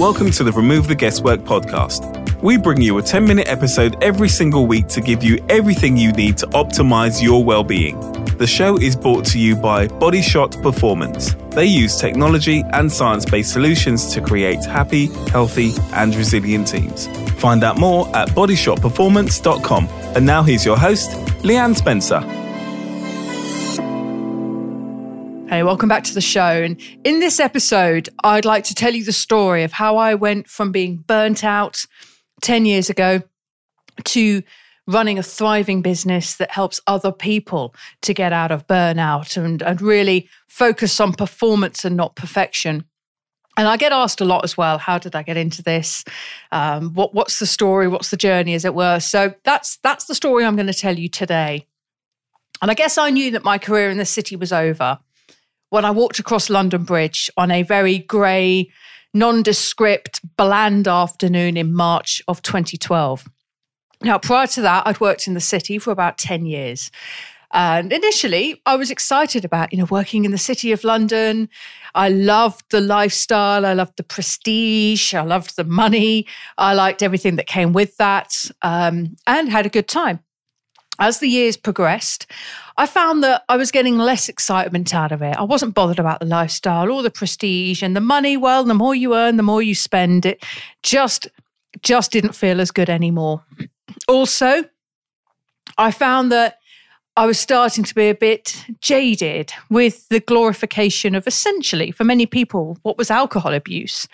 [0.00, 2.40] Welcome to the Remove the Guesswork podcast.
[2.42, 6.10] We bring you a 10 minute episode every single week to give you everything you
[6.12, 8.00] need to optimize your well being.
[8.38, 11.36] The show is brought to you by Body Shot Performance.
[11.50, 17.06] They use technology and science based solutions to create happy, healthy, and resilient teams.
[17.32, 19.88] Find out more at bodyshotperformance.com.
[20.16, 21.10] And now here's your host,
[21.42, 22.20] Leanne Spencer.
[25.50, 26.62] Hey, welcome back to the show.
[26.62, 30.48] And in this episode, I'd like to tell you the story of how I went
[30.48, 31.86] from being burnt out
[32.42, 33.22] 10 years ago
[34.04, 34.44] to
[34.86, 39.82] running a thriving business that helps other people to get out of burnout and, and
[39.82, 42.84] really focus on performance and not perfection.
[43.56, 44.78] And I get asked a lot as well.
[44.78, 46.04] How did I get into this?
[46.52, 47.88] Um, what, what's the story?
[47.88, 49.00] What's the journey, as it were?
[49.00, 51.66] So that's that's the story I'm going to tell you today.
[52.62, 55.00] And I guess I knew that my career in the city was over
[55.70, 58.70] when I walked across London Bridge on a very grey,
[59.14, 63.26] nondescript, bland afternoon in March of 2012.
[64.02, 66.90] Now, prior to that, I'd worked in the city for about 10 years.
[67.52, 71.48] And initially, I was excited about, you know, working in the city of London.
[71.94, 73.66] I loved the lifestyle.
[73.66, 75.14] I loved the prestige.
[75.14, 76.26] I loved the money.
[76.56, 80.20] I liked everything that came with that um, and had a good time.
[81.00, 82.26] As the years progressed,
[82.76, 85.34] I found that I was getting less excitement out of it.
[85.36, 88.36] I wasn't bothered about the lifestyle or the prestige and the money.
[88.36, 90.26] Well, the more you earn, the more you spend.
[90.26, 90.44] It
[90.82, 91.26] just
[91.82, 93.42] just didn't feel as good anymore.
[94.08, 94.64] Also,
[95.78, 96.58] I found that
[97.16, 102.26] I was starting to be a bit jaded with the glorification of essentially, for many
[102.26, 104.06] people, what was alcohol abuse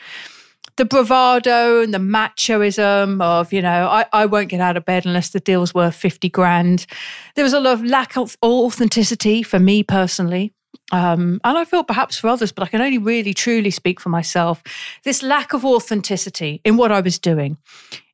[0.76, 5.06] the bravado and the machoism of, you know, I, I won't get out of bed
[5.06, 6.86] unless the deal's worth 50 grand.
[7.34, 10.52] There was a lot of lack of authenticity for me personally.
[10.92, 14.08] Um, and I felt perhaps for others, but I can only really truly speak for
[14.08, 14.62] myself.
[15.04, 17.56] This lack of authenticity in what I was doing.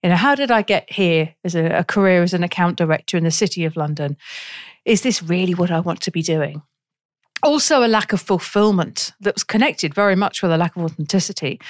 [0.02, 3.16] You know, how did I get here as a, a career as an account director
[3.16, 4.16] in the city of London?
[4.84, 6.62] Is this really what I want to be doing?
[7.42, 11.60] Also a lack of fulfillment that was connected very much with a lack of authenticity.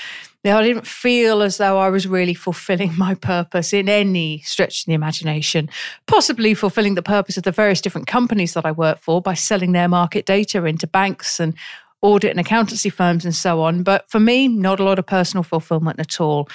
[0.45, 4.83] Now, I didn't feel as though I was really fulfilling my purpose in any stretch
[4.83, 5.69] of the imagination,
[6.07, 9.73] possibly fulfilling the purpose of the various different companies that I work for by selling
[9.73, 11.55] their market data into banks and
[12.03, 13.83] audit and accountancy firms and so on.
[13.83, 16.49] But for me, not a lot of personal fulfillment at all.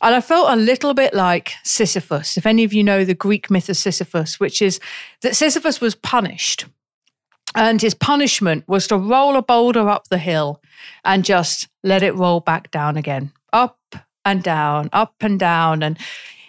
[0.00, 2.36] And I felt a little bit like Sisyphus.
[2.36, 4.80] If any of you know the Greek myth of Sisyphus, which is
[5.22, 6.66] that Sisyphus was punished
[7.58, 10.62] and his punishment was to roll a boulder up the hill
[11.04, 13.80] and just let it roll back down again, up
[14.24, 15.82] and down, up and down.
[15.82, 15.98] And,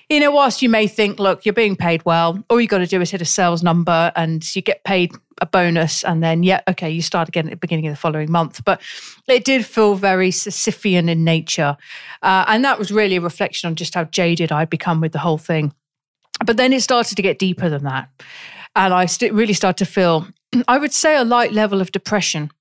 [0.07, 2.85] you know, whilst you may think, look, you're being paid well, all you got to
[2.85, 5.11] do is hit a sales number and you get paid
[5.41, 6.03] a bonus.
[6.03, 8.63] And then, yeah, okay, you start again at the beginning of the following month.
[8.63, 8.79] But
[9.27, 11.75] it did feel very Sisyphean in nature.
[12.21, 15.19] Uh, and that was really a reflection on just how jaded I'd become with the
[15.19, 15.73] whole thing.
[16.45, 18.09] But then it started to get deeper than that.
[18.75, 20.27] And I st- really started to feel
[20.67, 22.51] I would say a light level of depression.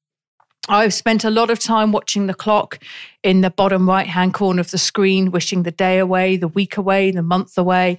[0.70, 2.78] I've spent a lot of time watching the clock
[3.22, 6.76] in the bottom right hand corner of the screen, wishing the day away, the week
[6.76, 7.96] away, the month away,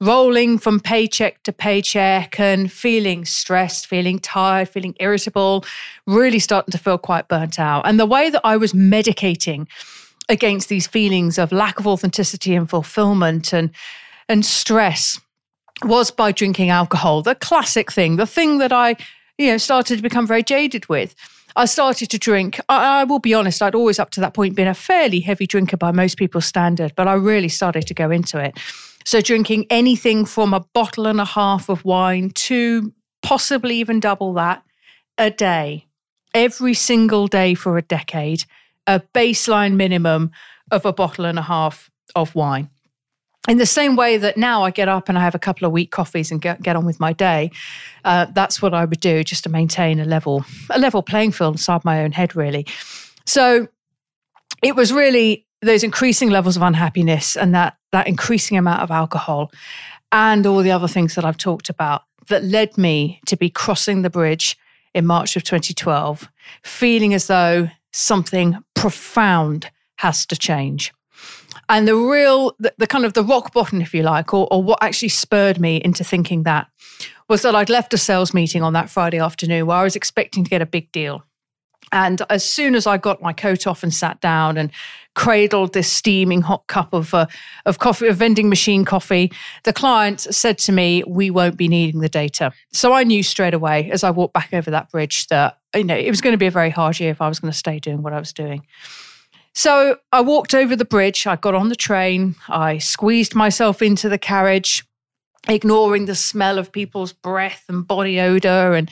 [0.00, 5.66] rolling from paycheck to paycheck and feeling stressed, feeling tired, feeling irritable,
[6.06, 7.86] really starting to feel quite burnt out.
[7.86, 9.68] And the way that I was medicating
[10.30, 13.70] against these feelings of lack of authenticity and fulfillment and,
[14.26, 15.20] and stress
[15.84, 18.96] was by drinking alcohol, the classic thing, the thing that I
[19.38, 21.14] you know, started to become very jaded with.
[21.56, 22.60] I started to drink.
[22.68, 25.46] I, I, will be honest, I'd always up to that point been a fairly heavy
[25.46, 28.58] drinker by most people's standard, but I really started to go into it.
[29.04, 32.92] So, drinking anything from a bottle and a half of wine to
[33.22, 34.62] possibly even double that
[35.16, 35.86] a day,
[36.34, 38.44] every single day for a decade,
[38.86, 40.32] a baseline minimum
[40.70, 42.68] of a bottle and a half of wine
[43.48, 45.72] in the same way that now I get up and I have a couple of
[45.72, 47.50] weak coffees and get, get on with my day,
[48.04, 51.54] uh, that's what I would do just to maintain a level a level playing field
[51.54, 52.66] inside my own head, really.
[53.24, 53.68] So
[54.62, 59.50] it was really those increasing levels of unhappiness and that that increasing amount of alcohol
[60.12, 64.02] and all the other things that I've talked about that led me to be crossing
[64.02, 64.56] the bridge
[64.94, 66.28] in March of 2012,
[66.62, 70.92] feeling as though something profound has to change.
[71.68, 74.62] And the real, the, the, kind of the rock bottom, if you like, or, or
[74.62, 76.68] what actually spurred me into thinking that
[77.28, 80.44] was that I'd left a sales meeting on that Friday afternoon where I was expecting
[80.44, 81.24] to get a big deal.
[81.92, 84.70] And as soon as I got my coat off and sat down and
[85.14, 87.26] cradled this steaming hot cup of uh,
[87.64, 89.32] of coffee, of vending machine coffee,
[89.62, 93.54] the client said to me, "We won't be needing the data." So I knew straight
[93.54, 96.38] away as I walked back over that bridge that you know it was going to
[96.38, 98.32] be a very hard year if I was going to stay doing what I was
[98.32, 98.66] doing.
[99.56, 104.06] So I walked over the bridge, I got on the train, I squeezed myself into
[104.10, 104.84] the carriage,
[105.48, 108.90] ignoring the smell of people's breath and body odor and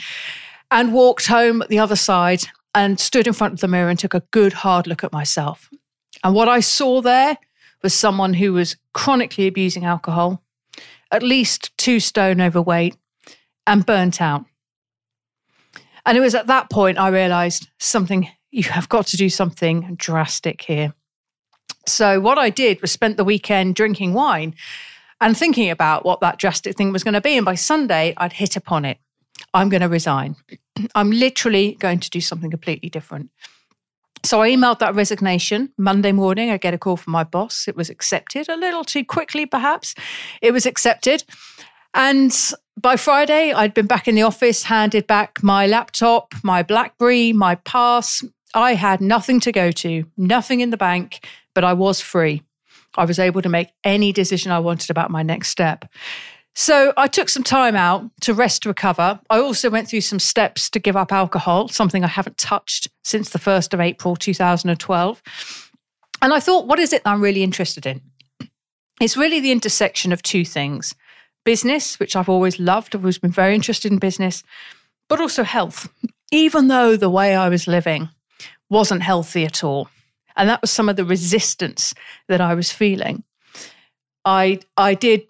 [0.70, 2.44] and walked home at the other side
[2.74, 5.68] and stood in front of the mirror and took a good hard look at myself.
[6.24, 7.36] And what I saw there
[7.82, 10.42] was someone who was chronically abusing alcohol,
[11.10, 12.96] at least 2 stone overweight
[13.66, 14.46] and burnt out.
[16.06, 19.96] And it was at that point I realized something you have got to do something
[19.96, 20.94] drastic here.
[21.86, 24.54] So, what I did was spent the weekend drinking wine
[25.20, 27.36] and thinking about what that drastic thing was going to be.
[27.36, 28.98] And by Sunday, I'd hit upon it.
[29.52, 30.36] I'm going to resign.
[30.94, 33.30] I'm literally going to do something completely different.
[34.22, 36.50] So I emailed that resignation Monday morning.
[36.50, 37.66] I get a call from my boss.
[37.66, 39.94] It was accepted a little too quickly, perhaps.
[40.40, 41.24] It was accepted.
[41.92, 42.34] And
[42.80, 47.56] by Friday, I'd been back in the office, handed back my laptop, my Blackberry, my
[47.56, 48.22] pass,
[48.54, 52.42] I had nothing to go to, nothing in the bank, but I was free.
[52.96, 55.84] I was able to make any decision I wanted about my next step.
[56.54, 59.18] So I took some time out to rest, recover.
[59.28, 63.30] I also went through some steps to give up alcohol, something I haven't touched since
[63.30, 65.22] the 1st of April 2012.
[66.22, 68.00] And I thought, what is it I'm really interested in?
[69.00, 70.94] It's really the intersection of two things
[71.44, 74.42] business, which I've always loved, I've always been very interested in business,
[75.08, 75.88] but also health.
[76.32, 78.08] Even though the way I was living
[78.70, 79.88] wasn't healthy at all.
[80.36, 81.94] And that was some of the resistance
[82.28, 83.22] that I was feeling.
[84.24, 85.26] I I did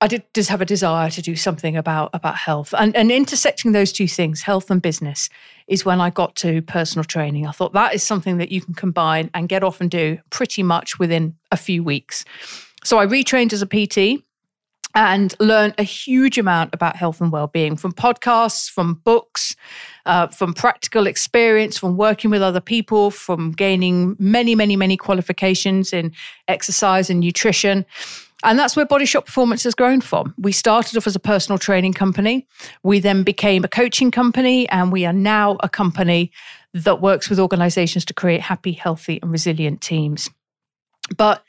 [0.00, 3.72] I did just have a desire to do something about about health and, and intersecting
[3.72, 5.28] those two things, health and business,
[5.68, 7.46] is when I got to personal training.
[7.46, 10.62] I thought that is something that you can combine and get off and do pretty
[10.62, 12.24] much within a few weeks.
[12.84, 14.24] So I retrained as a PT
[14.94, 19.56] and learned a huge amount about health and well-being from podcasts from books
[20.06, 25.92] uh, from practical experience from working with other people from gaining many many many qualifications
[25.92, 26.12] in
[26.48, 27.84] exercise and nutrition
[28.44, 30.34] and that's where Body Shot Performance has grown from.
[30.36, 32.46] We started off as a personal training company.
[32.82, 36.32] We then became a coaching company, and we are now a company
[36.74, 40.28] that works with organizations to create happy, healthy, and resilient teams.
[41.16, 41.44] But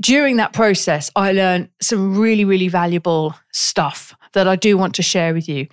[0.00, 5.02] during that process, I learned some really, really valuable stuff that I do want to
[5.02, 5.66] share with you.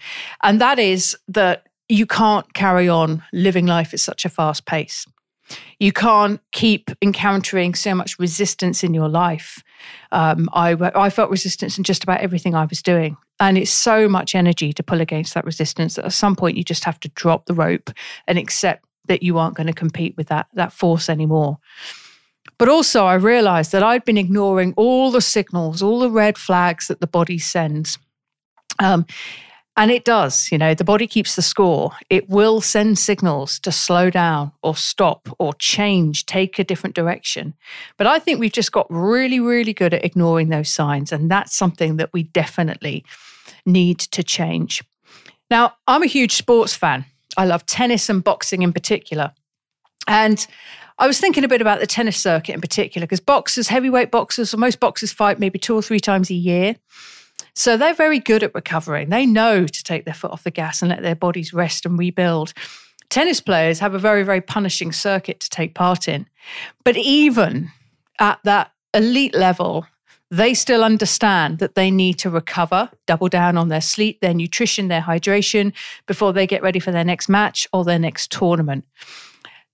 [0.44, 5.06] And that is that you can't carry on living life at such a fast pace.
[5.80, 9.63] You can't keep encountering so much resistance in your life.
[10.12, 13.18] Um, I, I felt resistance in just about everything I was doing.
[13.39, 16.63] And it's so much energy to pull against that resistance that at some point you
[16.63, 17.92] just have to drop the rope
[18.27, 21.60] and accept that you aren't going to compete with that, that force anymore.
[22.57, 26.88] But also, I realized that I'd been ignoring all the signals, all the red flags
[26.88, 27.98] that the body sends.
[28.80, 29.06] Um,
[29.78, 31.92] and it does, you know, the body keeps the score.
[32.10, 37.54] It will send signals to slow down or stop or change, take a different direction.
[37.98, 41.12] But I think we've just got really, really good at ignoring those signs.
[41.12, 43.04] And that's something that we definitely
[43.66, 44.81] need to change.
[45.51, 47.04] Now, I'm a huge sports fan.
[47.36, 49.34] I love tennis and boxing in particular.
[50.07, 50.46] And
[50.98, 54.54] I was thinking a bit about the tennis circuit in particular because boxers, heavyweight boxers,
[54.54, 56.75] or most boxers fight maybe two or three times a year.
[57.54, 59.10] So they're very good at recovering.
[59.10, 62.00] They know to take their foot off the gas and let their bodies rest and
[62.00, 62.54] rebuild.
[63.10, 66.28] Tennis players have a very, very punishing circuit to take part in.
[66.84, 67.72] But even
[68.19, 69.86] at that elite level,
[70.32, 74.88] they still understand that they need to recover, double down on their sleep, their nutrition,
[74.88, 75.72] their hydration
[76.08, 78.86] before they get ready for their next match or their next tournament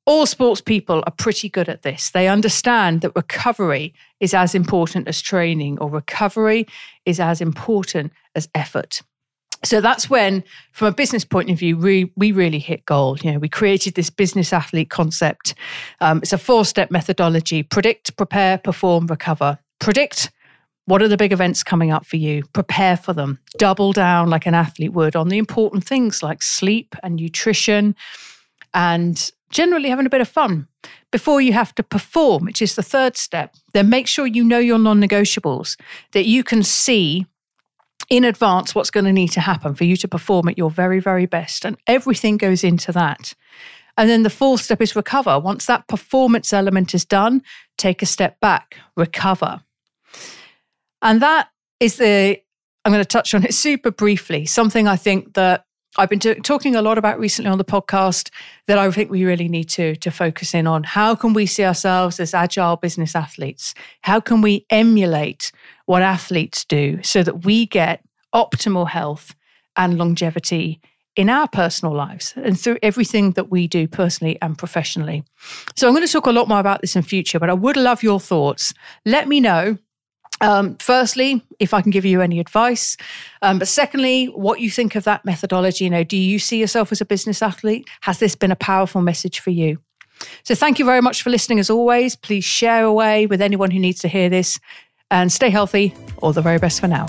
[0.05, 2.11] all sports people are pretty good at this.
[2.11, 6.67] They understand that recovery is as important as training, or recovery
[7.05, 9.01] is as important as effort.
[9.63, 13.23] So that's when, from a business point of view, we, we really hit gold.
[13.23, 15.53] You know, we created this business athlete concept.
[15.99, 19.59] Um, it's a four step methodology predict, prepare, perform, recover.
[19.79, 20.31] Predict
[20.85, 22.43] what are the big events coming up for you?
[22.53, 23.39] Prepare for them.
[23.57, 27.95] Double down like an athlete would on the important things like sleep and nutrition
[28.73, 30.67] and generally having a bit of fun
[31.11, 33.55] before you have to perform, which is the third step.
[33.73, 35.77] Then make sure you know your non negotiables,
[36.13, 37.25] that you can see
[38.09, 40.99] in advance what's going to need to happen for you to perform at your very,
[40.99, 41.63] very best.
[41.63, 43.33] And everything goes into that.
[43.97, 45.39] And then the fourth step is recover.
[45.39, 47.41] Once that performance element is done,
[47.77, 49.61] take a step back, recover.
[51.01, 52.41] And that is the,
[52.83, 55.65] I'm going to touch on it super briefly, something I think that
[55.97, 58.29] I've been t- talking a lot about recently on the podcast
[58.67, 60.83] that I think we really need to to focus in on.
[60.83, 63.73] How can we see ourselves as agile business athletes?
[64.01, 65.51] How can we emulate
[65.85, 69.35] what athletes do so that we get optimal health
[69.75, 70.79] and longevity
[71.15, 75.23] in our personal lives and through everything that we do personally and professionally.
[75.75, 77.75] So I'm going to talk a lot more about this in future, but I would
[77.75, 78.73] love your thoughts.
[79.05, 79.77] Let me know
[80.41, 82.97] um, firstly, if I can give you any advice,
[83.41, 85.85] um, but secondly, what you think of that methodology.
[85.85, 87.87] You know, do you see yourself as a business athlete?
[88.01, 89.79] Has this been a powerful message for you?
[90.43, 91.59] So, thank you very much for listening.
[91.59, 94.59] As always, please share away with anyone who needs to hear this,
[95.09, 95.93] and stay healthy.
[96.17, 97.05] All the very best for now.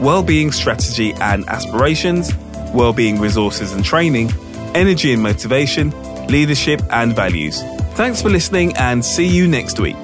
[0.00, 2.34] well-being strategy and aspirations,
[2.74, 4.32] well-being resources and training,
[4.74, 5.92] energy and motivation,
[6.26, 7.62] leadership and values.
[7.94, 9.96] Thanks for listening and see you next week.